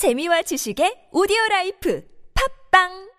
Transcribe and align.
재미와 0.00 0.40
지식의 0.48 1.12
오디오 1.12 1.36
라이프. 1.50 2.00
팝빵 2.32 3.09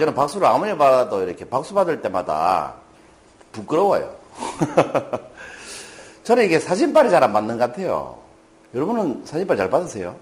저는 0.00 0.14
박수를 0.14 0.46
아무리 0.46 0.74
받아도 0.76 1.22
이렇게 1.22 1.44
박수 1.44 1.74
받을 1.74 2.00
때마다 2.00 2.72
부끄러워요. 3.52 4.10
저는 6.24 6.44
이게 6.44 6.58
사진빨이 6.58 7.10
잘 7.10 7.22
안 7.22 7.32
맞는 7.32 7.58
것 7.58 7.70
같아요. 7.70 8.16
여러분은 8.74 9.20
사진빨 9.26 9.58
잘 9.58 9.68
받으세요? 9.68 10.16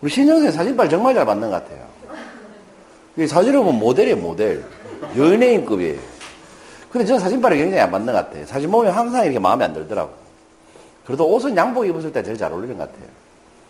우리 0.00 0.10
신영생 0.10 0.50
사진빨 0.50 0.88
정말 0.88 1.14
잘 1.14 1.26
받는 1.26 1.50
것 1.50 1.62
같아요. 1.62 1.84
이 3.18 3.26
사진을 3.26 3.58
보면 3.58 3.78
모델이에요, 3.78 4.16
모델. 4.16 4.64
연예인급이에요. 5.14 6.00
근데 6.90 7.04
저는 7.06 7.20
사진빨이 7.20 7.58
굉장히 7.58 7.82
안 7.82 7.90
맞는 7.90 8.14
것 8.14 8.24
같아요. 8.26 8.46
사진 8.46 8.70
보면 8.70 8.94
항상 8.94 9.24
이렇게 9.24 9.38
마음에 9.38 9.66
안 9.66 9.74
들더라고. 9.74 10.10
그래도 11.04 11.28
옷은 11.28 11.54
양복 11.54 11.86
입었을 11.86 12.12
때 12.12 12.22
제일 12.22 12.38
잘 12.38 12.50
어울리는 12.50 12.78
것 12.78 12.90
같아요. 12.90 13.08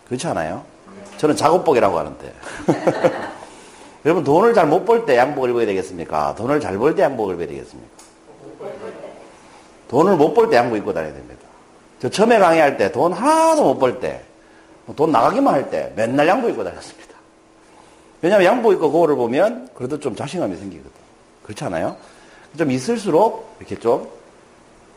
그렇지 0.07 0.25
않아요? 0.27 0.63
저는 1.17 1.35
작업복이라고 1.35 1.99
하는데. 1.99 2.33
여러분 4.05 4.23
돈을 4.23 4.53
잘 4.53 4.67
못 4.67 4.85
벌 4.85 5.05
때 5.05 5.17
양복을 5.17 5.49
입어야 5.49 5.65
되겠습니까? 5.65 6.35
돈을 6.35 6.59
잘 6.59 6.77
벌 6.77 6.95
때 6.95 7.01
양복을 7.03 7.35
입어야 7.35 7.47
되겠습니까? 7.47 7.89
돈을 9.87 10.15
못 10.15 10.33
벌 10.33 10.49
때 10.49 10.57
양복 10.57 10.77
입고 10.77 10.93
다녀야 10.93 11.11
됩니다. 11.13 11.41
저 11.99 12.09
처음에 12.09 12.37
강의할 12.37 12.77
때 12.77 12.91
돈 12.91 13.13
하나도 13.13 13.63
못 13.63 13.79
벌 13.79 13.99
때, 13.99 14.21
돈 14.95 15.11
나가기만 15.11 15.53
할 15.53 15.69
때 15.71 15.91
맨날 15.95 16.27
양복 16.27 16.51
입고 16.51 16.63
다녔습니다. 16.63 17.15
왜냐하면 18.21 18.45
양복 18.45 18.73
입고 18.73 18.91
거울을 18.91 19.15
보면 19.15 19.69
그래도 19.73 19.99
좀 19.99 20.15
자신감이 20.15 20.55
생기거든. 20.55 20.91
그렇지 21.43 21.63
않아요? 21.65 21.95
좀 22.57 22.71
있을수록 22.71 23.55
이렇게 23.59 23.77
좀 23.79 24.07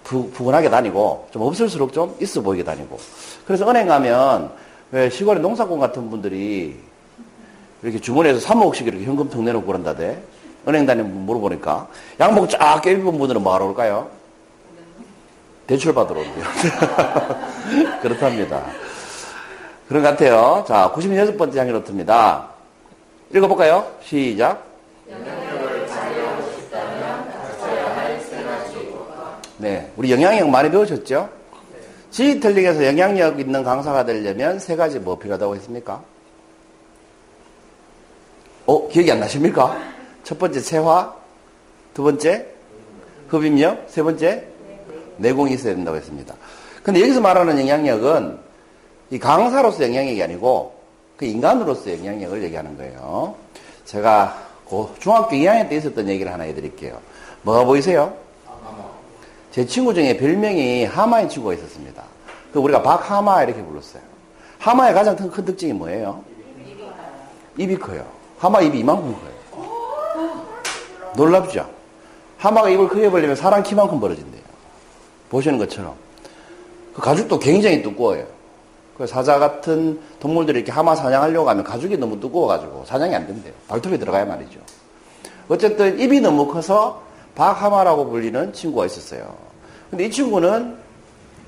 부, 0.05 0.31
부근하게 0.31 0.69
다니고 0.71 1.29
좀 1.31 1.43
없을수록 1.43 1.93
좀 1.93 2.15
있어 2.21 2.41
보이게 2.43 2.63
다니고. 2.63 2.99
그래서 3.47 3.69
은행 3.69 3.87
가면 3.87 4.53
왜 4.93 5.11
시골에 5.11 5.41
농사꾼 5.41 5.79
같은 5.81 6.09
분들이 6.11 6.79
이렇게 7.83 8.01
주머니에서 8.01 8.47
3억씩 8.47 8.87
이렇게 8.87 9.05
현금통 9.05 9.45
내놓고 9.45 9.67
그런다대. 9.67 10.19
은행 10.67 10.85
다니면 10.87 11.25
물어보니까. 11.27 11.89
양복 12.21 12.51
쫙 12.51 12.81
껴입은 12.83 13.19
분들은 13.19 13.43
뭐하러 13.43 13.67
올까요? 13.67 14.09
대출 15.67 15.95
받으러 15.95 16.21
온대요. 16.21 16.45
그렇답니다. 18.03 18.65
그런 19.87 20.03
것 20.03 20.11
같아요. 20.11 20.65
자, 20.67 20.93
96번째 20.95 21.55
장이 21.55 21.73
노트입니다. 21.73 22.49
읽어볼까요? 23.35 23.87
시작. 24.03 24.67
네. 29.59 29.93
우리 29.97 30.13
영향력 30.13 30.49
많이 30.49 30.71
배우셨죠? 30.71 31.29
지휘틀링에서 32.11 32.87
영향력 32.87 33.39
있는 33.41 33.63
강사가 33.63 34.05
되려면 34.05 34.59
세 34.59 34.77
가지 34.77 34.99
뭐 34.99 35.19
필요하다고 35.19 35.57
했습니까? 35.57 36.03
어, 38.69 38.87
기억이 38.87 39.11
안 39.11 39.19
나십니까? 39.19 39.81
첫 40.25 40.39
번째 40.39 40.61
세화, 40.61 41.15
두 41.95 42.03
번째 42.03 42.47
흡입력, 43.29 43.87
세 43.89 44.03
번째 44.03 44.47
내공이 45.17 45.55
있어야 45.55 45.75
된다고 45.75 45.97
했습니다. 45.97 46.35
근데 46.83 47.01
여기서 47.01 47.23
말하는 47.23 47.59
영향력은 47.59 48.39
이 49.11 49.19
강사로서 49.19 49.83
영향력이 49.85 50.23
아니고 50.23 50.79
그 51.17 51.25
인간으로서 51.25 51.91
영향력을 51.93 52.43
얘기하는 52.45 52.77
거예요. 52.77 53.37
제가 53.87 54.37
중학교 54.99 55.31
2학년 55.31 55.71
때 55.71 55.77
있었던 55.77 56.07
얘기를 56.07 56.31
하나 56.31 56.45
해드릴게요. 56.45 57.01
뭐가 57.43 57.65
보이세요? 57.65 58.15
제 59.51 59.65
친구 59.65 59.95
중에 59.95 60.19
별명이 60.19 60.85
하마인 60.85 61.27
친구가 61.31 61.55
있었습니다. 61.55 62.05
그 62.53 62.59
우리가 62.59 62.83
박하마 62.83 63.45
이렇게 63.45 63.63
불렀어요. 63.65 64.03
하마의 64.59 64.93
가장 64.93 65.17
큰 65.17 65.45
특징이 65.47 65.73
뭐예요? 65.73 66.23
입이 67.57 67.79
커요. 67.79 68.18
하마 68.39 68.61
입이 68.61 68.79
이만큼 68.79 69.15
커요. 69.15 70.47
놀랍죠? 71.17 71.69
하마가 72.39 72.69
입을 72.69 72.89
크게 72.89 73.11
벌리면 73.11 73.35
사람 73.37 73.63
키만큼 73.63 73.99
벌어진대요. 73.99 74.43
보시는 75.29 75.59
것처럼. 75.59 75.95
그 76.95 77.03
가죽도 77.03 77.39
굉장히 77.39 77.83
두꺼워요. 77.83 78.27
그 78.97 79.07
사자 79.07 79.39
같은 79.39 80.01
동물들이 80.19 80.59
이렇게 80.59 80.73
하마 80.73 80.95
사냥하려고 80.95 81.49
하면 81.51 81.65
가죽이 81.65 81.97
너무 81.97 82.19
두꺼워가지고 82.19 82.85
사냥이 82.87 83.15
안 83.15 83.27
된대요. 83.27 83.53
발톱에 83.69 83.99
들어가야 83.99 84.25
말이죠. 84.25 84.59
어쨌든 85.49 85.99
입이 85.99 86.21
너무 86.21 86.47
커서 86.49 87.03
박하마라고 87.35 88.09
불리는 88.09 88.53
친구가 88.53 88.87
있었어요. 88.87 89.35
근데 89.91 90.07
이 90.07 90.11
친구는 90.11 90.77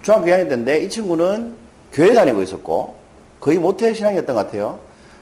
중학교 0.03 0.27
2학년 0.27 0.49
때인데 0.49 0.84
이 0.84 0.89
친구는 0.89 1.55
교회 1.93 2.15
다니고 2.15 2.43
있었고 2.43 2.95
거의 3.41 3.59
모태 3.59 3.93
신앙이었던 3.93 4.34
것 4.34 4.47
같아요. 4.47 4.78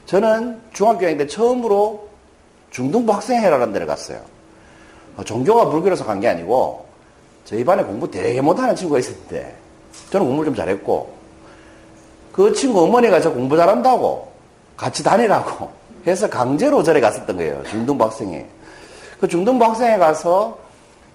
저는 0.09 0.59
중학교 0.73 1.05
2학년 1.05 1.19
때 1.19 1.27
처음으로 1.27 2.09
중등부 2.71 3.13
학생회라는 3.13 3.71
데를 3.73 3.85
갔어요. 3.85 4.19
어, 5.17 5.23
종교가 5.23 5.69
불교라서 5.69 6.03
간 6.03 6.19
게 6.19 6.27
아니고 6.27 6.83
저희 7.45 7.63
반에 7.63 7.83
공부 7.83 8.09
되게 8.09 8.41
못하는 8.41 8.75
친구가 8.75 8.99
있었는데 8.99 9.55
저는 10.09 10.25
공부를 10.25 10.47
좀 10.47 10.55
잘했고 10.55 11.13
그 12.31 12.53
친구 12.53 12.81
어머니가 12.83 13.21
저 13.21 13.31
공부 13.31 13.55
잘한다고 13.55 14.31
같이 14.75 15.03
다니라고 15.03 15.69
해서 16.07 16.27
강제로 16.27 16.81
절에 16.81 16.99
갔었던 17.01 17.37
거예요. 17.37 17.63
중등부 17.69 18.03
학생회. 18.03 18.47
그 19.19 19.27
중등부 19.27 19.63
학생회 19.63 19.99
가서 19.99 20.57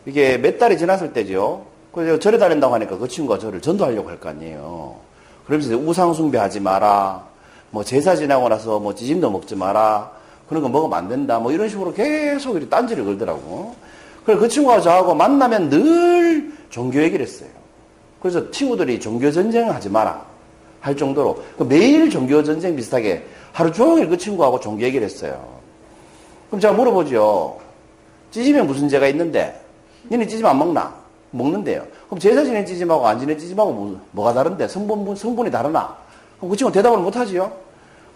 이게 0.07 0.39
몇 0.39 0.57
달이 0.57 0.79
지났을 0.79 1.13
때죠. 1.13 1.67
그래서 1.91 2.19
절에 2.21 2.39
다닌다고 2.39 2.75
하니까 2.75 2.97
그 2.99 3.09
친구가 3.09 3.41
저를 3.41 3.61
전도하려고 3.61 4.09
할 4.09 4.21
거 4.21 4.29
아니에요. 4.29 4.95
그러면서 5.47 5.77
우상숭배하지 5.77 6.61
마라. 6.61 7.34
뭐 7.75 7.83
제사 7.83 8.15
지나고 8.15 8.49
나서 8.49 8.79
뭐 8.79 8.95
찌짐도 8.95 9.33
먹지 9.33 9.57
마라. 9.57 10.09
그런 10.49 10.63
거 10.63 10.69
먹으면 10.69 10.97
안 10.97 11.09
된다. 11.09 11.41
뭐 11.41 11.51
이런 11.51 11.69
식으로 11.69 11.93
계속 11.93 12.53
이렇게 12.53 12.69
딴지를 12.69 13.05
걸더라고. 13.05 13.75
그래서 14.25 14.41
그 14.41 14.49
친구가 14.49 14.81
저하고 14.81 15.13
만나면 15.13 15.71
늘 15.71 16.53
종교 16.71 17.03
얘기를 17.03 17.27
했어요. 17.27 17.49
그래서 18.23 18.49
친구들이 18.53 19.01
종교 19.01 19.29
전쟁을 19.29 19.75
하지 19.75 19.91
마라. 19.91 20.25
할 20.81 20.97
정도로 20.97 21.43
그 21.59 21.65
매일 21.65 22.09
종교 22.11 22.45
전쟁 22.45 22.77
비슷하게 22.77 23.27
하루 23.53 23.73
종일 23.73 24.09
그 24.09 24.17
친구하고 24.17 24.61
종교 24.61 24.85
얘기를 24.85 25.05
했어요. 25.05 25.45
그럼 26.51 26.61
제가 26.61 26.75
물어보죠. 26.75 27.59
찌짐에 28.31 28.63
무슨 28.63 28.89
죄가 28.89 29.09
있는데? 29.09 29.61
니네 30.13 30.29
찌짐 30.29 30.47
안 30.47 30.61
먹나? 30.61 30.95
먹는데요. 31.33 31.85
그럼 32.07 32.21
제사 32.21 32.45
지낸 32.45 32.65
찌짐하고 32.65 33.05
안 33.05 33.19
지낸 33.19 33.37
찌짐하고 33.37 33.73
뭐, 33.73 34.01
뭐가 34.13 34.33
다른데? 34.33 34.69
성분, 34.69 35.17
성분이 35.17 35.51
다르나? 35.51 35.97
그럼 36.39 36.51
그 36.51 36.57
친구 36.57 36.73
대답을 36.73 36.99
못 36.99 37.17
하지요? 37.17 37.64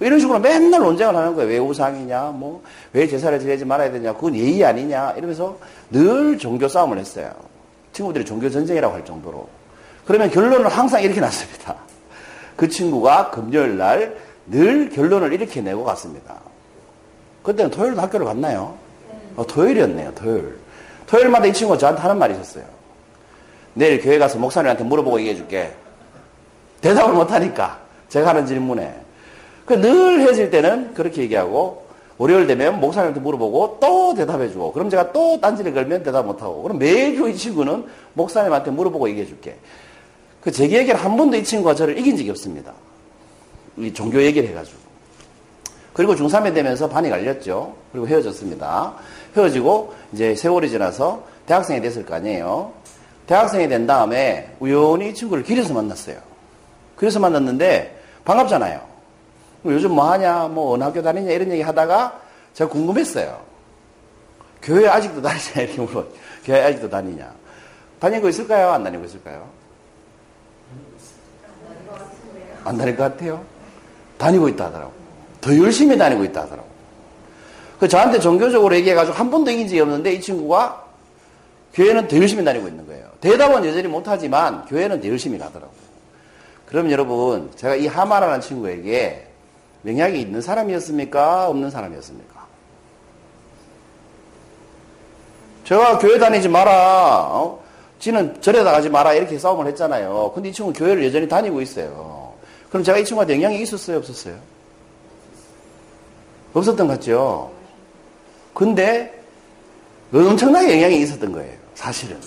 이런 0.00 0.18
식으로 0.20 0.38
맨날 0.38 0.80
논쟁을 0.80 1.14
하는 1.16 1.34
거예요. 1.34 1.50
왜 1.50 1.58
우상이냐? 1.58 2.32
뭐, 2.34 2.62
왜 2.92 3.06
제사를 3.08 3.38
지내지 3.40 3.64
말아야 3.64 3.90
되냐? 3.90 4.12
그건 4.14 4.36
예의 4.36 4.64
아니냐? 4.64 5.14
이러면서 5.16 5.58
늘 5.90 6.38
종교 6.38 6.68
싸움을 6.68 6.98
했어요. 6.98 7.32
친구들이 7.92 8.24
종교 8.24 8.48
전쟁이라고 8.48 8.94
할 8.94 9.04
정도로. 9.04 9.48
그러면 10.06 10.30
결론을 10.30 10.68
항상 10.68 11.02
이렇게 11.02 11.20
났습니다. 11.20 11.74
그 12.56 12.68
친구가 12.68 13.30
금요일 13.30 13.76
날 13.76 14.28
늘 14.50 14.88
결론을 14.88 15.32
이렇게 15.32 15.60
내고 15.60 15.84
갔습니다. 15.84 16.36
그때는 17.42 17.70
토요일도 17.70 18.00
학교를 18.00 18.26
갔나요? 18.26 18.76
어, 19.36 19.46
토요일이었네요, 19.46 20.14
토요일. 20.14 20.58
토요일마다 21.06 21.46
이 21.46 21.52
친구가 21.52 21.78
저한테 21.78 22.02
하는 22.02 22.18
말이 22.18 22.34
있었어요. 22.34 22.64
내일 23.74 24.00
교회 24.00 24.18
가서 24.18 24.38
목사님한테 24.38 24.84
물어보고 24.84 25.20
얘기해 25.20 25.36
줄게. 25.36 25.72
대답을 26.80 27.14
못하니까. 27.14 27.78
제가 28.08 28.30
하는 28.30 28.46
질문에. 28.46 28.94
그늘 29.68 30.20
헤어질 30.20 30.50
때는 30.50 30.94
그렇게 30.94 31.22
얘기하고, 31.22 31.86
월요일 32.16 32.46
되면 32.46 32.80
목사님한테 32.80 33.20
물어보고 33.20 33.78
또 33.80 34.14
대답해 34.14 34.48
주고, 34.50 34.72
그럼 34.72 34.90
제가 34.90 35.12
또 35.12 35.40
딴지를 35.40 35.72
걸면 35.72 36.02
대답 36.02 36.26
못하고, 36.26 36.62
그럼 36.62 36.78
매주 36.78 37.28
이 37.28 37.36
친구는 37.36 37.84
목사님한테 38.14 38.70
물어보고 38.72 39.08
얘기해 39.10 39.26
줄게. 39.26 39.56
그 40.40 40.50
제기 40.50 40.76
얘기를 40.76 40.98
한 40.98 41.16
번도 41.16 41.36
이 41.36 41.44
친구가 41.44 41.74
저를 41.74 41.98
이긴 41.98 42.16
적이 42.16 42.30
없습니다. 42.30 42.72
이 43.76 43.92
종교 43.92 44.22
얘기를 44.22 44.48
해가지고. 44.48 44.78
그리고 45.92 46.14
중3에 46.14 46.54
되면서 46.54 46.88
반이 46.88 47.10
갈렸죠. 47.10 47.74
그리고 47.92 48.08
헤어졌습니다. 48.08 48.94
헤어지고 49.36 49.92
이제 50.12 50.34
세월이 50.34 50.70
지나서 50.70 51.24
대학생이 51.46 51.80
됐을 51.80 52.06
거 52.06 52.14
아니에요. 52.14 52.72
대학생이 53.26 53.68
된 53.68 53.86
다음에 53.86 54.54
우연히 54.60 55.10
이 55.10 55.14
친구를 55.14 55.44
길에서 55.44 55.74
만났어요. 55.74 56.16
길에서 56.98 57.20
만났는데 57.20 57.98
반갑잖아요. 58.24 58.80
요즘 59.64 59.92
뭐 59.92 60.10
하냐, 60.12 60.48
뭐 60.48 60.72
어느 60.74 60.84
학교 60.84 61.02
다니냐 61.02 61.30
이런 61.32 61.50
얘기 61.50 61.62
하다가 61.62 62.20
제가 62.54 62.70
궁금했어요. 62.70 63.40
교회 64.62 64.88
아직도 64.88 65.22
다니냐 65.22 65.62
이렇게 65.62 65.80
물어. 65.80 66.06
교회 66.44 66.62
아직도 66.62 66.88
다니냐? 66.88 67.32
다니고 68.00 68.28
있을까요? 68.28 68.70
안 68.70 68.84
다니고 68.84 69.04
있을까요? 69.04 69.48
안 72.64 72.76
다닐 72.76 72.96
것 72.96 73.04
같아요. 73.04 73.44
다니고 74.18 74.48
있다 74.48 74.66
하더라고. 74.66 74.92
더 75.40 75.56
열심히 75.56 75.96
다니고 75.96 76.24
있다 76.24 76.42
하더라고. 76.42 76.68
그 77.78 77.88
저한테 77.88 78.18
종교적으로 78.18 78.74
얘기해가지고 78.76 79.16
한 79.16 79.30
번도 79.30 79.50
이긴 79.50 79.68
적이 79.68 79.80
없는데 79.80 80.12
이 80.12 80.20
친구가 80.20 80.84
교회는 81.74 82.08
더 82.08 82.16
열심히 82.16 82.44
다니고 82.44 82.66
있는 82.68 82.86
거예요. 82.86 83.08
대답은 83.20 83.64
여전히 83.64 83.88
못하지만 83.88 84.64
교회는 84.66 85.00
더 85.00 85.08
열심히 85.08 85.38
가더라고. 85.38 85.72
그럼 86.66 86.90
여러분, 86.90 87.50
제가 87.56 87.76
이 87.76 87.86
하마라는 87.86 88.40
친구에게 88.40 89.27
명약이 89.82 90.20
있는 90.20 90.40
사람이었습니까? 90.40 91.48
없는 91.48 91.70
사람이었습니까? 91.70 92.46
제가 95.64 95.98
교회 95.98 96.18
다니지 96.18 96.48
마라. 96.48 97.28
어? 97.30 97.62
지는 97.98 98.40
절에다 98.40 98.70
가지 98.72 98.88
마라. 98.88 99.12
이렇게 99.14 99.38
싸움을 99.38 99.66
했잖아요. 99.68 100.32
근데 100.34 100.48
이 100.48 100.52
친구는 100.52 100.78
교회를 100.78 101.04
여전히 101.04 101.28
다니고 101.28 101.60
있어요. 101.60 102.32
그럼 102.70 102.82
제가 102.82 102.98
이 102.98 103.04
친구한테 103.04 103.34
영향이 103.34 103.60
있었어요? 103.62 103.98
없었어요? 103.98 104.36
없었던 106.54 106.86
것 106.86 106.94
같죠? 106.94 107.50
근데 108.54 109.22
엄청나게 110.12 110.76
영향이 110.76 111.02
있었던 111.02 111.32
거예요. 111.32 111.52
사실은. 111.74 112.18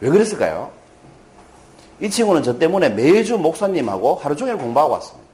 왜 0.00 0.08
그랬을까요? 0.08 0.70
이 2.00 2.08
친구는 2.08 2.42
저 2.42 2.58
때문에 2.58 2.88
매주 2.90 3.36
목사님하고 3.36 4.14
하루 4.14 4.34
종일 4.36 4.56
공부하고 4.56 4.94
왔습니다. 4.94 5.29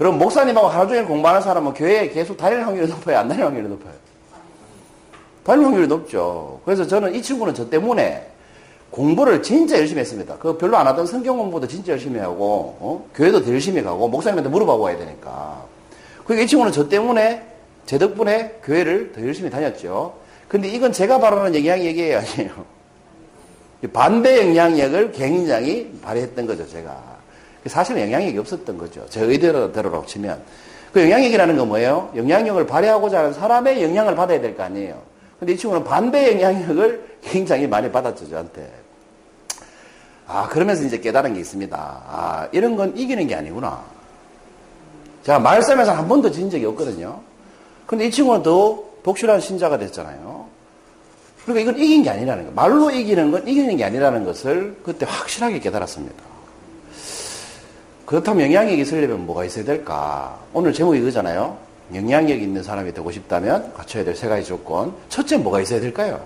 그럼 0.00 0.16
목사님하고 0.16 0.66
하루 0.66 0.88
종일 0.88 1.04
공부하는 1.04 1.42
사람은 1.42 1.74
교회에 1.74 2.08
계속 2.08 2.34
다닐 2.34 2.64
확률이 2.64 2.88
높아요? 2.88 3.18
안 3.18 3.28
다닐 3.28 3.44
확률이 3.44 3.68
높아요? 3.68 3.92
다닐 5.44 5.66
확률이 5.66 5.86
높죠. 5.86 6.58
그래서 6.64 6.86
저는 6.86 7.14
이 7.14 7.20
친구는 7.20 7.52
저 7.52 7.68
때문에 7.68 8.26
공부를 8.90 9.42
진짜 9.42 9.76
열심히 9.76 10.00
했습니다. 10.00 10.38
그 10.38 10.56
별로 10.56 10.78
안 10.78 10.86
하던 10.86 11.04
성경 11.04 11.36
공부도 11.36 11.68
진짜 11.68 11.92
열심히 11.92 12.18
하고, 12.18 12.78
어? 12.80 13.10
교회도 13.14 13.44
더 13.44 13.52
열심히 13.52 13.82
가고, 13.82 14.08
목사님한테 14.08 14.48
물어보고 14.48 14.84
와야 14.84 14.96
되니까. 14.96 15.62
그러니까 16.24 16.44
이 16.44 16.46
친구는 16.46 16.72
저 16.72 16.88
때문에, 16.88 17.42
제 17.84 17.98
덕분에 17.98 18.60
교회를 18.64 19.12
더 19.12 19.20
열심히 19.20 19.50
다녔죠. 19.50 20.14
근데 20.48 20.68
이건 20.68 20.92
제가 20.94 21.20
바라는 21.20 21.54
영향 21.54 21.78
얘기예요, 21.78 22.20
아니에요. 22.20 22.64
반대 23.92 24.48
영향력을 24.48 25.12
굉장히 25.12 25.92
발휘했던 26.00 26.46
거죠, 26.46 26.66
제가. 26.66 27.19
사실은 27.66 28.02
영향력이 28.02 28.38
없었던 28.38 28.78
거죠. 28.78 29.04
제 29.10 29.20
의대로대로 29.22 30.04
치면. 30.06 30.40
그 30.92 31.02
영향력이라는 31.02 31.56
건 31.56 31.68
뭐예요? 31.68 32.10
영향력을 32.16 32.66
발휘하고자 32.66 33.18
하는 33.18 33.32
사람의 33.32 33.82
영향을 33.82 34.14
받아야 34.16 34.40
될 34.40 34.56
거 34.56 34.62
아니에요. 34.64 35.00
근데 35.38 35.52
이 35.52 35.56
친구는 35.56 35.84
반대 35.84 36.32
영향력을 36.40 37.18
굉장히 37.22 37.66
많이 37.66 37.90
받았죠, 37.90 38.28
저한테. 38.28 38.70
아, 40.26 40.48
그러면서 40.48 40.84
이제 40.84 40.98
깨달은 40.98 41.34
게 41.34 41.40
있습니다. 41.40 41.76
아, 41.76 42.48
이런 42.52 42.76
건 42.76 42.96
이기는 42.96 43.26
게 43.26 43.34
아니구나. 43.34 43.82
제가 45.24 45.38
말씀에서 45.38 45.92
한 45.92 46.08
번도 46.08 46.30
진 46.30 46.48
적이 46.50 46.66
없거든요. 46.66 47.20
근데 47.86 48.06
이 48.06 48.10
친구는 48.10 48.42
더 48.42 48.82
독실한 49.02 49.40
신자가 49.40 49.78
됐잖아요. 49.78 50.46
그러니까 51.44 51.70
이건 51.70 51.82
이긴 51.82 52.02
게 52.02 52.10
아니라는 52.10 52.46
거. 52.46 52.52
말로 52.52 52.90
이기는 52.90 53.30
건 53.30 53.46
이기는 53.46 53.76
게 53.76 53.84
아니라는 53.84 54.24
것을 54.24 54.76
그때 54.84 55.06
확실하게 55.08 55.58
깨달았습니다. 55.60 56.29
그렇다면 58.10 58.46
영향력이 58.46 58.82
있으려면 58.82 59.24
뭐가 59.24 59.44
있어야 59.44 59.64
될까? 59.64 60.36
오늘 60.52 60.72
제목이 60.72 60.98
이거잖아요. 60.98 61.56
영향력 61.94 62.42
있는 62.42 62.60
사람이 62.60 62.92
되고 62.92 63.08
싶다면 63.08 63.72
갖춰야 63.72 64.02
될 64.02 64.16
세 64.16 64.26
가지 64.26 64.44
조건. 64.44 64.92
첫째 65.08 65.36
뭐가 65.36 65.60
있어야 65.60 65.78
될까요? 65.78 66.20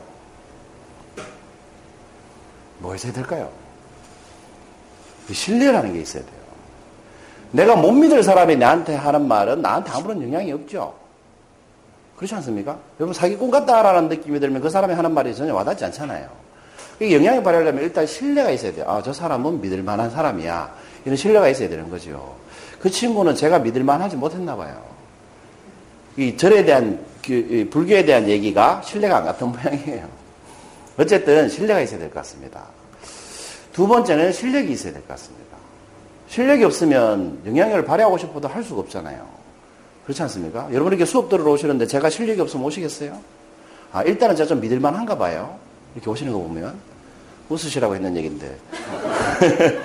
뭐가 2.78 2.96
있어야 2.96 3.12
될까요? 3.12 3.50
신뢰라는 5.30 5.92
게 5.92 6.00
있어야 6.00 6.22
돼요. 6.22 6.34
내가 7.50 7.76
못 7.76 7.92
믿을 7.92 8.22
사람이 8.22 8.56
나한테 8.56 8.94
하는 8.94 9.28
말은 9.28 9.60
나한테 9.60 9.90
아무런 9.90 10.22
영향이 10.22 10.52
없죠. 10.52 10.94
그렇지 12.16 12.34
않습니까? 12.36 12.78
여러분 12.98 13.12
사기꾼 13.12 13.50
같다라는 13.50 14.08
느낌이 14.08 14.40
들면 14.40 14.62
그 14.62 14.70
사람이 14.70 14.94
하는 14.94 15.12
말이 15.12 15.34
전혀 15.36 15.54
와닿지 15.54 15.84
않잖아요. 15.84 16.30
영향을 17.00 17.42
발휘하려면 17.42 17.82
일단 17.84 18.06
신뢰가 18.06 18.50
있어야 18.50 18.72
돼요. 18.72 18.84
아, 18.88 19.02
저 19.02 19.12
사람은 19.12 19.60
믿을 19.60 19.82
만한 19.82 20.10
사람이야. 20.10 20.74
이런 21.04 21.16
신뢰가 21.16 21.48
있어야 21.48 21.68
되는 21.68 21.90
거죠. 21.90 22.34
그 22.80 22.90
친구는 22.90 23.34
제가 23.34 23.58
믿을 23.58 23.82
만하지 23.84 24.16
못했나 24.16 24.56
봐요. 24.56 24.82
이 26.16 26.36
절에 26.36 26.64
대한 26.64 27.00
그, 27.24 27.68
불교에 27.70 28.04
대한 28.04 28.28
얘기가 28.28 28.82
신뢰가 28.84 29.18
안 29.18 29.24
갔던 29.24 29.50
모양이에요. 29.52 30.08
어쨌든 30.96 31.48
신뢰가 31.48 31.80
있어야 31.80 31.98
될 31.98 32.08
것 32.08 32.14
같습니다. 32.20 32.64
두 33.72 33.88
번째는 33.88 34.32
실력이 34.32 34.70
있어야 34.72 34.92
될 34.92 35.02
것 35.02 35.08
같습니다. 35.08 35.44
실력이 36.28 36.64
없으면 36.64 37.40
영향력을 37.44 37.84
발휘하고 37.84 38.16
싶어도 38.18 38.46
할 38.48 38.62
수가 38.62 38.80
없잖아요. 38.82 39.26
그렇지 40.04 40.22
않습니까? 40.22 40.68
여러분 40.72 40.92
이렇게 40.92 41.04
수업 41.04 41.28
들으러 41.28 41.50
오시는데 41.52 41.86
제가 41.86 42.08
실력이 42.10 42.40
없으면 42.40 42.64
오시겠어요? 42.66 43.18
아, 43.92 44.02
일단은 44.04 44.36
제가 44.36 44.46
좀 44.46 44.60
믿을만 44.60 44.94
한가 44.94 45.16
봐요. 45.18 45.58
이렇게 45.94 46.10
오시는 46.10 46.32
거 46.32 46.38
보면. 46.38 46.78
웃으시라고 47.48 47.94
했는 47.94 48.16
얘기인데. 48.16 48.56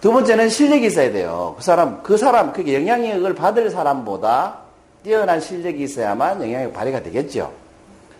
두 0.00 0.12
번째는 0.12 0.48
실력이 0.48 0.86
있어야 0.86 1.10
돼요. 1.10 1.54
그 1.58 1.64
사람, 1.64 2.02
그 2.02 2.16
사람, 2.16 2.52
그 2.52 2.72
영향력을 2.72 3.34
받을 3.34 3.70
사람보다 3.70 4.58
뛰어난 5.02 5.40
실력이 5.40 5.82
있어야만 5.82 6.42
영향력 6.42 6.72
발휘가 6.72 7.02
되겠죠. 7.02 7.52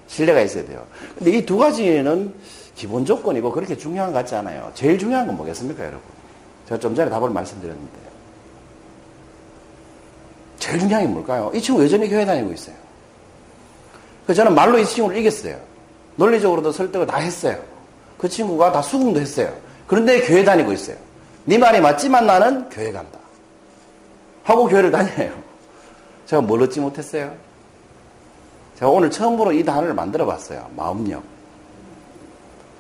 신뢰가 0.09 0.41
있어야 0.41 0.65
돼요. 0.65 0.85
근데 1.17 1.33
이 1.39 1.45
두 1.47 1.59
가지는 1.59 2.33
기본 2.75 3.05
조건이고 3.05 3.53
그렇게 3.53 3.77
중요한 3.77 4.13
것 4.13 4.19
같지 4.21 4.35
않아요. 4.37 4.71
제일 4.75 4.99
중요한 4.99 5.27
건 5.27 5.37
뭐겠습니까, 5.37 5.83
여러분? 5.83 6.01
제가 6.69 6.81
좀 6.81 6.95
전에 6.95 7.11
답을 7.11 7.31
말씀드렸는데. 7.31 7.99
제일 10.59 10.79
중요한 10.81 11.07
게 11.07 11.13
뭘까요? 11.13 11.51
이 11.55 11.61
친구 11.61 11.83
여전히 11.85 12.09
교회 12.09 12.25
다니고 12.25 12.53
있어요. 12.53 12.75
그래서 14.25 14.43
저는 14.43 14.55
말로 14.55 14.79
이 14.79 14.85
친구를 14.85 15.17
이겼어요. 15.19 15.57
논리적으로도 16.19 16.73
설득을 16.73 17.07
다 17.07 17.17
했어요. 17.19 17.57
그 18.19 18.29
친구가 18.29 18.73
다 18.73 18.83
수긍도 18.83 19.21
했어요. 19.21 19.53
그런데 19.87 20.21
교회 20.21 20.45
다니고 20.45 20.73
있어요. 20.73 20.97
네 21.45 21.57
말이 21.57 21.81
맞지만 21.81 22.27
나는 22.27 22.69
교회 22.69 22.93
간다. 22.93 23.19
하고 24.43 24.67
교회를 24.67 24.91
다녀요. 24.91 25.33
제가 26.27 26.43
뭘 26.43 26.63
얻지 26.65 26.81
못했어요? 26.81 27.33
제가 28.79 28.91
오늘 28.91 29.11
처음으로 29.11 29.53
이 29.53 29.65
단어를 29.65 29.95
만들어 29.95 30.27
봤어요. 30.27 30.69
마음력. 30.77 31.23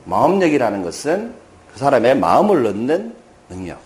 마음력이라는 0.04 0.82
것은 0.82 1.34
그 1.72 1.78
사람의 1.78 2.18
마음을 2.18 2.66
얻는 2.66 3.14
능력. 3.48 3.78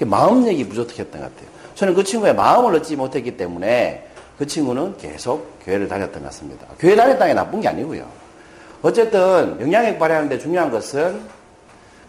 마음력이 0.00 0.68
부족했던 0.68 1.20
것 1.20 1.34
같아요. 1.34 1.50
저는 1.74 1.94
그 1.94 2.02
친구의 2.02 2.34
마음을 2.34 2.74
얻지 2.76 2.96
못했기 2.96 3.36
때문에 3.36 4.06
그 4.38 4.46
친구는 4.46 4.96
계속 4.96 5.58
교회를 5.64 5.88
다녔던 5.88 6.22
것 6.22 6.28
같습니다. 6.30 6.66
교회 6.78 6.96
다녔다는 6.96 7.28
게 7.28 7.34
나쁜 7.34 7.60
게 7.60 7.68
아니고요. 7.68 8.06
어쨌든 8.82 9.58
영향력 9.60 9.98
발휘하는데 9.98 10.38
중요한 10.38 10.70
것은 10.70 11.20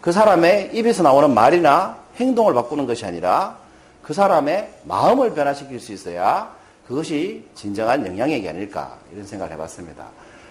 그 0.00 0.10
사람의 0.10 0.70
입에서 0.72 1.02
나오는 1.02 1.32
말이나 1.32 1.98
행동을 2.16 2.54
바꾸는 2.54 2.86
것이 2.86 3.04
아니라 3.04 3.56
그 4.02 4.14
사람의 4.14 4.72
마음을 4.84 5.32
변화시킬 5.34 5.80
수 5.80 5.92
있어야 5.92 6.54
그것이 6.88 7.46
진정한 7.54 8.06
영향력이 8.06 8.48
아닐까 8.48 8.96
이런 9.12 9.26
생각을 9.26 9.52
해봤습니다. 9.54 10.06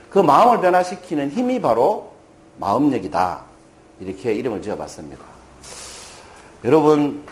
그 0.10 0.20
마음을 0.20 0.62
변화시키는 0.62 1.32
힘이 1.32 1.60
바로 1.62 2.14
마음력이다. 2.58 3.42
이렇게 4.00 4.34
이름을 4.34 4.62
지어봤습니다. 4.62 5.24
여러분 6.64 7.24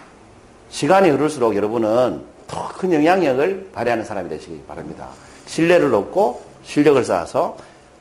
시간이 0.70 1.10
흐를수록 1.10 1.56
여러분은 1.56 2.24
더 2.48 2.70
큰 2.80 2.94
영향력을 2.94 3.72
발휘하는 3.74 4.06
사람이 4.06 4.30
되시기 4.30 4.64
바랍니다. 4.66 5.10
신뢰를 5.48 5.94
얻고 5.94 6.42
실력을 6.64 7.04
쌓아서 7.04 7.58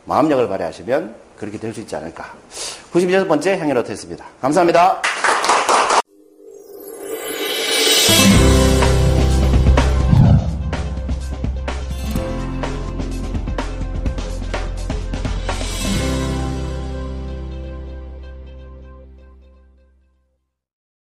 마음력을 0.09 0.49
발휘하시면 0.49 1.15
그렇게 1.39 1.59
될 1.59 1.73
수 1.73 1.81
있지 1.81 1.95
않을까. 1.95 2.35
96번째 2.93 3.59
향연어트였습니다. 3.59 4.25
감사합니다. 4.41 5.01